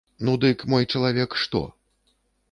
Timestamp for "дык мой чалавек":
0.45-1.37